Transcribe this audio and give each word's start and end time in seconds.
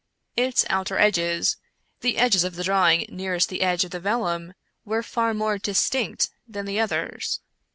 Its 0.35 0.65
outer 0.67 0.97
edges— 0.97 1.57
the 2.01 2.17
edges 2.17 2.43
of 2.43 2.55
the 2.55 2.63
drawing 2.63 3.05
nearest 3.07 3.49
the 3.49 3.61
edge 3.61 3.83
of 3.85 3.91
the 3.91 3.99
vellum— 3.99 4.55
were 4.83 5.03
far 5.03 5.31
more 5.31 5.59
distinct 5.59 6.31
than 6.47 6.65
the 6.65 6.79
others. 6.79 7.39